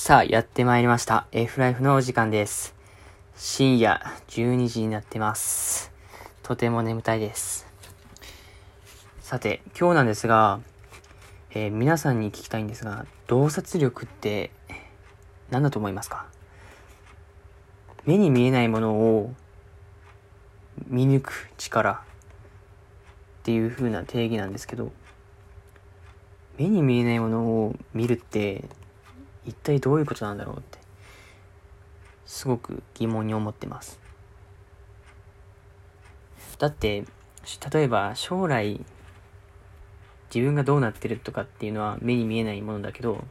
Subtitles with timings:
[0.00, 1.26] さあ、やってまいりました。
[1.32, 2.72] F ライフのお時間です。
[3.36, 5.90] 深夜12時になってます。
[6.44, 7.66] とても眠たいです。
[9.20, 10.60] さて、今日なんですが、
[11.50, 14.52] えー皆さんに聞きたいんですが、洞察力って
[15.50, 16.26] 何だと思いますか？
[18.06, 19.34] 目に見えないものを
[20.86, 21.96] 見抜く力っ
[23.42, 24.92] ていう風な定義なんですけど、
[26.56, 28.64] 目に見えないものを見るって
[29.48, 30.78] 一体どういうことなんだろうって
[32.26, 33.98] すごく疑問に思ってます。
[36.58, 37.04] だって
[37.72, 38.84] 例えば将来
[40.34, 43.24] 自分がどうなってるとかっていうのは目に見えないものだけど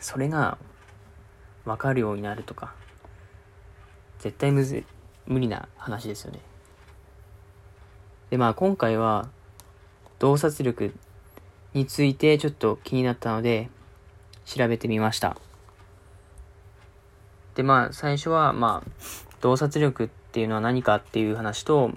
[0.00, 0.58] それが
[1.64, 2.74] 分かるようになるとか
[4.18, 4.82] 絶対むず
[5.26, 6.40] 無理な話ですよね。
[8.30, 9.28] でまあ今回は
[10.18, 10.92] 洞察力
[11.74, 13.68] についてちょっと気になったので
[14.44, 15.36] 調べてみました。
[17.54, 18.90] で、まあ、最初は、まあ、
[19.40, 21.90] 洞察力っていうのは何かっていう話と、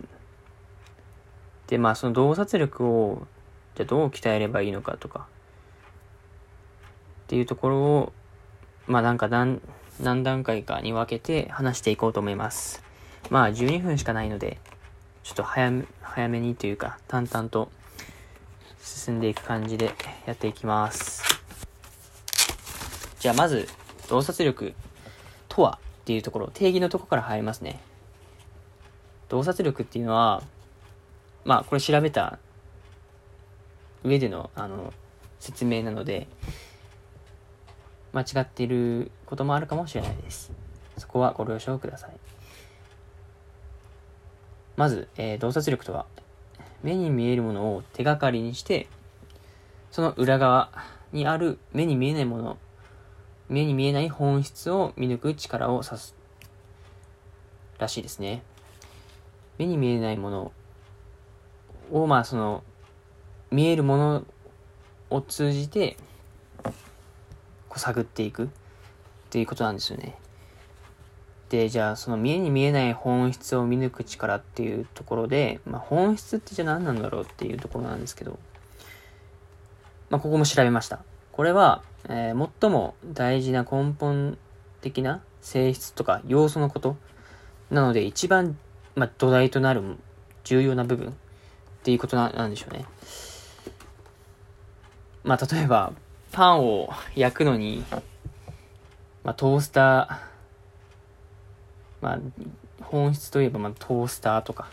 [1.67, 3.27] で、まあ、その洞察力を、
[3.75, 5.27] じゃあどう鍛えればいいのかとか、
[7.25, 8.13] っていうところを、
[8.87, 9.61] まあ、なんか何、
[10.01, 12.83] 何段階かに分けて話していこうと思います。
[13.29, 14.59] まあ、12分しかないので、
[15.23, 17.71] ちょっと早め、早めにというか、淡々と
[18.79, 19.91] 進んでいく感じで
[20.27, 21.34] やっていきます。
[23.19, 23.67] じゃあまず、
[24.09, 24.73] 洞察力
[25.47, 27.79] とはっていうところ、定義のところから入りますね。
[29.29, 30.43] 洞察力っていうのは、
[31.43, 32.39] まあこれ調べた
[34.03, 34.93] 上での、あの、
[35.39, 36.27] 説明なので、
[38.13, 40.51] 間違っていることもあるかもしれないです。
[40.97, 42.11] そこはご了承ください。
[44.75, 46.05] まず、えー洞察力とは、
[46.83, 48.87] 目に見えるものを手がかりにして、
[49.91, 50.71] その裏側
[51.13, 52.57] にある目に見えないもの
[53.49, 56.15] 目に見えない本質を見抜く力を指す
[57.77, 58.43] らしいですね。
[59.57, 60.51] 目に見えないもの
[61.91, 62.63] を、まあその、
[63.51, 64.23] 見えるもの
[65.09, 65.97] を通じて、
[67.75, 68.47] 探っていくっ
[69.29, 70.17] ていうことなんですよね。
[71.49, 78.39] で、じゃあその見えに見えない本質を見抜く力っていうところで、まあ本質ってじゃあ何なんだろうっていうところなんですけど、
[80.09, 81.03] まあここも調べました。
[81.31, 84.37] これは、えー最も大事な根本
[84.81, 86.95] 的な性質とか要素のこと
[87.69, 88.57] なので一番、
[88.95, 89.81] まあ、土台となる
[90.43, 91.13] 重要な部分っ
[91.83, 92.85] ていうことなんでしょうね。
[95.23, 95.93] まあ例えば
[96.31, 97.83] パンを焼くのに、
[99.23, 102.19] まあ、トースター、まあ
[102.83, 104.67] 本質といえばまあトースターとか、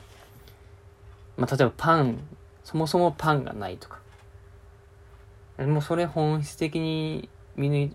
[1.36, 2.18] まあ例えばパン、
[2.64, 3.98] そもそもパンがないとか、
[5.58, 7.28] もうそれ本質的に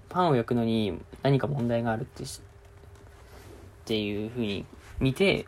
[0.09, 2.41] パンを焼くのに何か問題があるってし
[3.84, 4.66] っていうふうに
[5.00, 5.45] 見て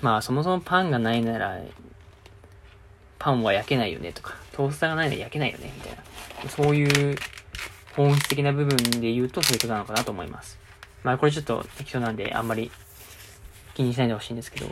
[0.00, 1.58] まあそもそもパンがないなら
[3.18, 5.96] パンは焼けないよねとかトースターがないなら焼けないよねみたい
[6.44, 7.16] なそういう
[7.96, 10.58] 本質的な部分で言うとそういうことなのかなと思います。
[11.02, 12.70] まあこれちょっと適当なんであんまり
[13.74, 14.66] 気にしないでほしいんですけど。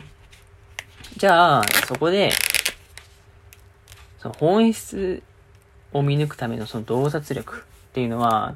[1.17, 2.31] じゃあそこで
[4.19, 5.23] その本質
[5.91, 7.63] を見抜くためのその洞察力。
[7.89, 8.55] っていうのは、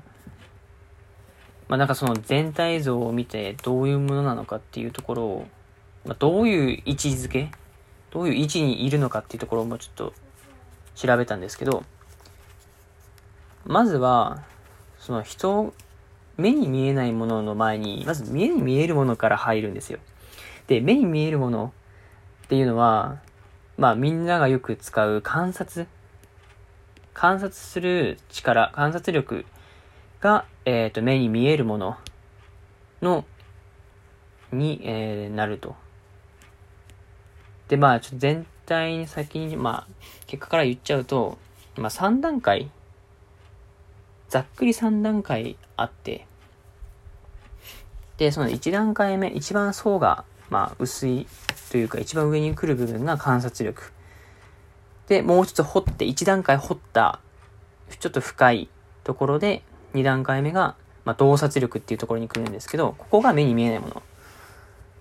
[1.67, 5.47] まあなんかその全体像を見てどういうものなのかっていうところを、
[6.05, 7.49] まあ、どういう位置づけ
[8.11, 10.13] どういう位置にいるのかっていうところもちょっと
[10.95, 11.83] 調べたんですけど、
[13.65, 14.43] まずは、
[14.99, 15.73] その人、
[16.37, 19.99] 目に見えないものの前に、まず目に見えるものから入るんですよ。
[20.67, 21.73] で、目に見えるもの
[22.45, 23.17] っていうのは、
[23.77, 25.87] まあみんながよく使う観察
[27.13, 29.45] 観察する力、観察力
[30.19, 31.97] が、えっ、と、目に見えるもの
[33.01, 33.25] の、
[34.51, 35.75] に、えーなると。
[37.67, 39.93] で、まあ、ちょっと全体に先に、まあ、
[40.27, 41.37] 結果から言っちゃうと、
[41.75, 42.69] まあ、3段階、
[44.29, 46.27] ざっくり3段階あって、
[48.17, 51.27] で、その1段階目、一番層が、まあ、薄い
[51.71, 53.91] というか、一番上に来る部分が観察力。
[55.13, 57.19] で、もうちょっと掘って、1段階掘った、
[57.99, 58.69] ちょっと深い
[59.03, 59.61] ところで、
[59.93, 60.75] 2段階目が、
[61.05, 63.89] まあ、洞察力っていうところに来るんですけど、ここが目に見えないも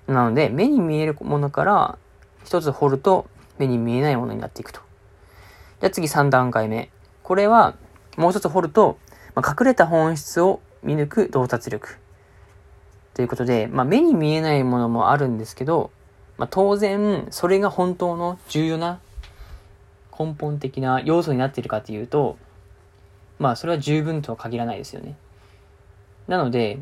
[0.09, 0.15] の。
[0.15, 1.99] なので、目に見えるものから、
[2.45, 3.27] 一つ掘ると、
[3.57, 4.81] 目に見えないものになっていくと。
[5.81, 6.91] じゃ次3段階目。
[7.23, 7.75] これは、
[8.19, 8.99] もう一つ掘ると、
[9.35, 11.97] まあ、隠れた本質を見抜く洞察力。
[13.15, 15.91] ということで、まあ、目に見えないものもあるんですけど、
[16.37, 19.01] まあ、当然、それが本当の重要な
[20.17, 22.37] 根本的な要素になっているかというと、
[23.39, 25.17] まあそれは十分とは限らないですよね。
[26.27, 26.79] なので、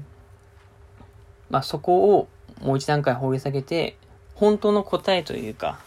[1.50, 2.29] まあ、そこを
[2.62, 3.97] もう一段階掘り下げて、
[4.35, 5.81] 本当の答えというか、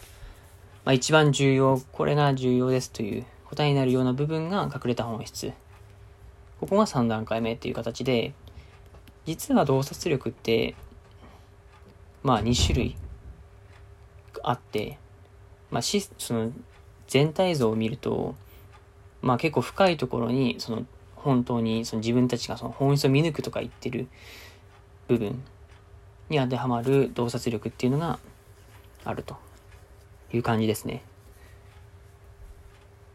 [0.84, 5.52] まあ、一番重要、これが重要ですという答えになるような部分が隠れた本質。
[6.60, 8.34] ここが3段階目っていう形で、
[9.24, 10.74] 実は洞察力って、
[12.22, 12.96] まあ2種類
[14.42, 14.98] あって、
[15.70, 16.52] まあし、その
[17.06, 18.34] 全体像を見ると、
[19.22, 20.86] まあ結構深いところに、その
[21.16, 24.08] 本当にその自分たちがその本質を見抜くとか言ってる
[25.08, 25.42] 部分
[26.28, 28.18] に当てはまる洞察力っていうのが
[29.04, 29.36] あると
[30.32, 31.02] いう感じですね。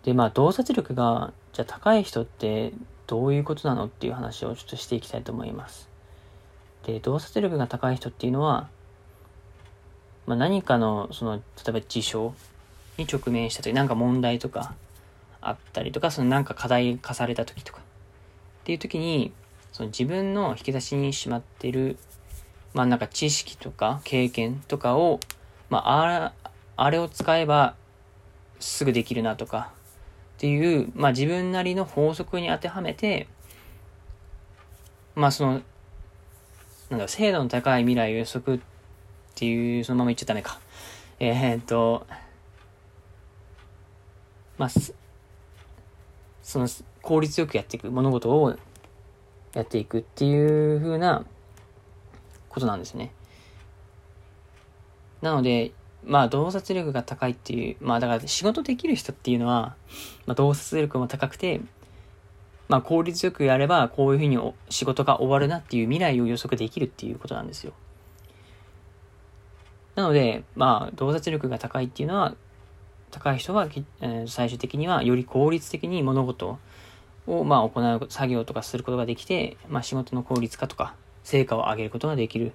[0.04, 2.74] で、まあ洞察力がじゃあ高い人って
[3.08, 5.90] どういうことなのっていう話をちょっとしていきたいと思います。
[6.86, 8.70] で、洞察力が高い人っていうのは、
[10.26, 12.34] まあ、何かの、その、例えば事象
[13.00, 14.76] に直面した時、なんか問題とか
[15.42, 17.84] あったりとか、そのなんか課題化された時とか、っ
[18.66, 19.32] ていう時に、
[19.72, 21.98] その自分の引き出しにしまってる、
[22.74, 25.20] まあなんか知識とか経験とかを、
[25.70, 26.34] まあ
[26.76, 27.76] あれを使えば
[28.60, 29.72] すぐできるなとか、
[30.38, 33.28] っていう、まあ自分なりの法則に当てはめて、
[35.16, 35.62] まあその、
[36.90, 38.60] なんだ精度の高い未来を予測っ
[39.36, 40.60] ていう、そのまま言っちゃダメか。
[41.20, 42.08] えー、っと、
[44.60, 44.70] まあ、
[46.44, 46.68] その
[47.02, 48.56] 効率よくやっていく、物事を
[49.54, 51.26] やっていくっていう風な
[52.50, 53.14] ことなんですね。
[55.22, 55.72] なので、
[56.04, 59.76] まあ、洞察力が高いっていう、まあ、だから仕事できる人っていうのは、
[60.26, 61.62] まあ、洞察力も高くて、
[62.68, 64.38] まあ、効率よくやれば、こういうふうに
[64.70, 67.72] 仕事が終わるなっていう未来を予測できるっていうことなんですよ。
[69.96, 72.36] なので、まあ、洞察力が高いっていうのは、
[73.12, 73.68] 高い人は、
[74.02, 76.60] えー、最終的にはより効率的に物事
[77.28, 82.54] を、まあ、行う作業とかすることができて、まあ、仕事の効率化とか、成果を上げることができる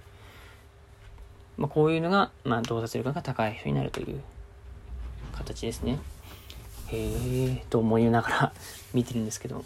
[1.57, 4.21] まあ、こういうのが、まあ、洞察力が高い人になるという
[5.33, 5.99] 形ですね。
[6.89, 8.53] へえ、と思いながら
[8.93, 9.65] 見てるんですけど。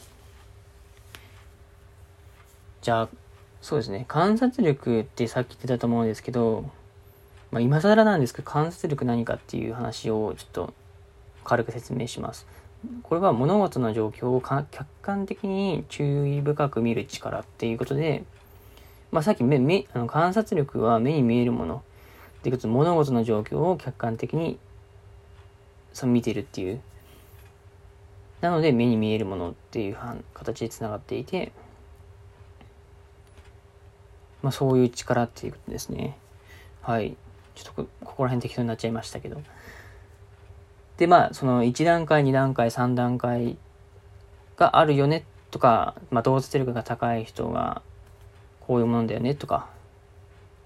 [2.83, 3.09] じゃあ、
[3.61, 4.05] そうですね。
[4.07, 6.71] 観察力ってさっき言ってたと思うんですけど、
[7.51, 10.75] まあ、今更なんですけど、観察力何かっていう話をちょっと
[11.45, 12.47] 軽く説明します。
[13.03, 18.25] これは物事の状況を客観的に注意深く見る力っていうことで、
[19.11, 21.83] まあ、さっき目、目、あの観察力は目に見えるもの。
[22.43, 24.59] で、かつ物事の状況を客観的に
[25.93, 26.81] そ見てるっていう。
[28.41, 29.97] なので、目に見えるものっていう
[30.35, 31.53] 形で繋がっていて、
[34.43, 36.17] まあ、そういう力っていうことですね。
[36.83, 37.17] はい。
[37.59, 39.41] ちょっとここら辺適当になっちゃいましたけど。
[40.97, 43.57] で、まあ、その1段階、2段階、3段階
[44.57, 47.83] があるよねとか、まあ、洞察力が高い人が
[48.61, 49.69] こういうもんだよねとか、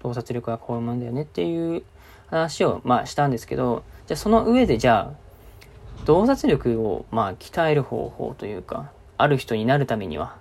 [0.01, 1.83] 洞察力はこういうもんだよねっていう
[2.27, 10.35] 話を、まあ、したんですけど、じゃあその上でじゃあ、洞察力を、まあ、鍛える方法というか、ある人になるためには、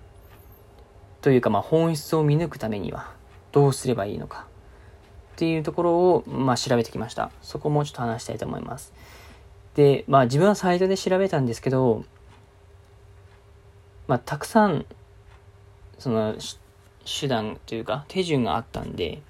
[1.20, 3.12] というか、まあ、本質を見抜くためには、
[3.52, 4.46] どうすればいいのか、
[5.42, 7.32] っていうところを、まあ、調べてきました。
[7.42, 8.92] そこもちょっと話したいと思います。
[9.74, 12.04] で、まあ、自分はサイトで調べたんですけど、
[14.06, 14.86] まあ、たくさん、
[15.98, 16.36] その、
[17.04, 19.20] 手段というか、手順があったんで、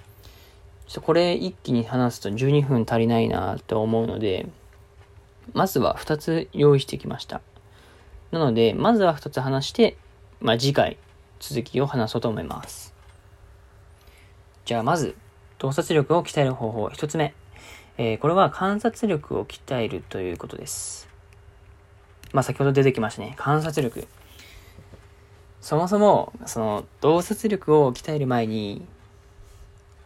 [0.86, 4.46] ちょっとこれ一気に話すと12分足りないなと思うので、
[5.54, 7.40] まずは2つ用意してきました。
[8.32, 9.96] なので、まずは2つ話して、
[10.42, 10.98] まあ、次回、
[11.40, 12.92] 続きを話そうと思います。
[14.66, 15.16] じゃあ、まず、
[15.62, 17.34] 洞察力を鍛える方法、1つ目。
[17.96, 21.08] えー、これは観察力を鍛えるということです。
[22.32, 23.34] まあ、先ほど出てきましたね。
[23.36, 24.08] 観察力。
[25.60, 28.84] そもそも、その、洞察力を鍛える前に、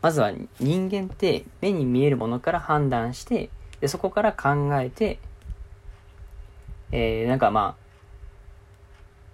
[0.02, 3.48] まずは人間って目に見えるものから判断して、
[3.80, 5.18] でそこから考えて、
[6.92, 7.86] えー、なんかまあ、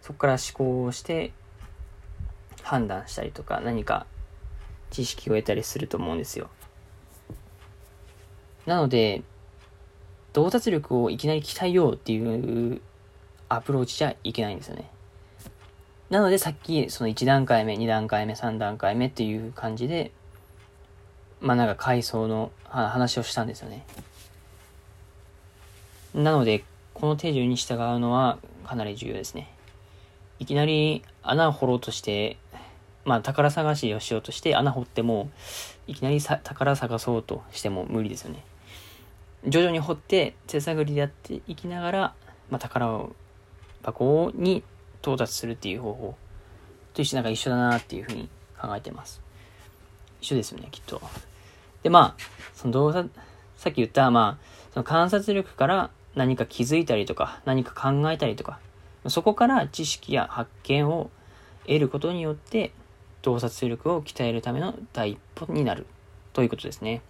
[0.02, 1.32] そこから思考をして
[2.62, 4.06] 判断したりとか何か
[4.92, 6.48] 知識を得たりすると思うんですよ。
[8.66, 9.22] なので、
[10.32, 12.80] 洞察力をいきなり鍛えようっていう
[13.48, 14.88] アプローチじゃいけないんですよね。
[16.10, 20.12] なのでさっきその1段階目、2段階目、3段階目っていう感じで、
[21.40, 23.84] まあなんか階層の話をしたんですよね。
[26.14, 29.50] なので、この手順に従うのはかなり重要ですね。
[30.38, 32.36] いきなり穴を掘ろうとして、
[33.04, 35.30] まあ宝探しをしようとして穴掘っても、
[35.86, 38.44] いきなり宝探そうとしても無理ですよね。
[39.46, 41.98] 徐々に掘って手探りでやっていきながら、
[42.50, 43.12] まあ、宝を
[43.82, 44.62] 箱に
[45.00, 46.14] 到達するっていう方法
[46.94, 48.28] と一緒なんか一緒だなっていうふうに
[48.60, 49.20] 考えてます。
[50.20, 51.02] 一緒ですよね、きっと。
[51.82, 52.22] で、まあ、
[52.54, 53.10] その動作、
[53.56, 58.60] さっき言った、まあ、その観察力から何か気づいたりとか、何か考えたりとか、
[59.08, 61.10] そこから知識や発見を
[61.66, 62.70] 得ることによって、
[63.22, 65.86] 洞察力を鍛えるための第一歩になる
[66.32, 67.00] ということですね。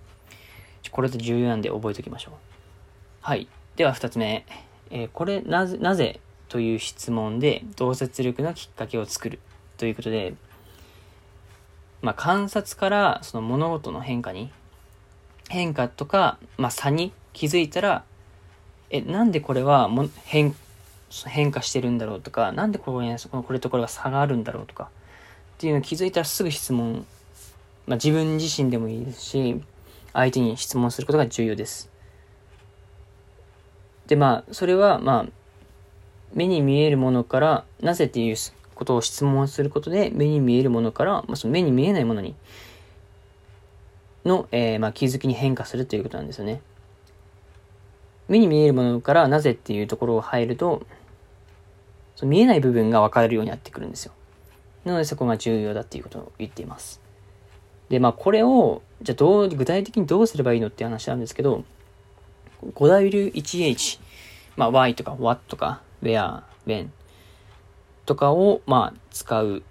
[0.90, 2.34] これって重要なんで覚えておきましょう。
[3.22, 3.48] はい。
[3.76, 4.44] では二つ目。
[4.90, 9.38] えー、これなぜ、なぜという質問で洞察力のきっかけを作る
[9.78, 10.34] ということで、
[12.02, 14.50] まあ、観察からその物事の変化に、
[15.48, 18.04] 変化とか、まあ、差に気づいたら、
[18.90, 20.54] え、なんでこれはも変、
[21.26, 24.90] 変化してるんだろうとか、なんでこれこれとこれが差があるんだろうとか、
[25.62, 27.06] っていうのを気づいたらすぐ質問、
[27.86, 29.62] まあ、自分自身でもいいですし、
[30.12, 31.88] 相手に質問することが重要です。
[34.08, 35.26] で、まあ、それは、まあ、
[36.34, 38.36] 目に見えるものから、なぜっていう
[38.74, 42.34] ことを質問することで、目に見えるものから、まあ、その目に見えないものに、
[44.24, 46.60] の、えー、まあ、気づきに変化するということなんですよね。
[48.26, 50.84] 目に見えるものからなぜっていうところを入ると、
[52.16, 54.12] その見えない部分が分かるようになってくるんですよ。
[54.84, 57.00] なのでそこが重要だっていうことを言っています。
[57.88, 61.64] で、まあこれを、じゃあどう、具体的にどうすればいいのって話なんですけど、
[62.74, 64.00] 5W1H、
[64.56, 66.88] まあ Y とか What とか Where、When
[68.06, 69.62] とかを、まあ使う。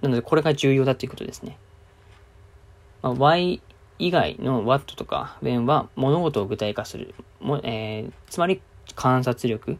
[0.00, 1.58] なのでこれが重要だっていうことですね。
[3.02, 3.60] まあ、Y
[3.98, 7.14] 以外の What とか When は物事を具体化する。
[7.40, 8.62] もえー、つまり
[8.94, 9.76] 観察力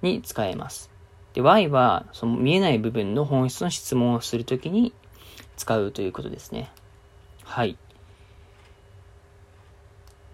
[0.00, 0.90] に使えます。
[1.38, 4.92] で、Y は、その見えない部分の本質の質問をするときに
[5.56, 6.68] 使うということですね。
[7.44, 7.78] はい。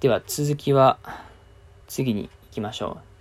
[0.00, 0.98] では、続きは、
[1.88, 3.13] 次に行きましょう。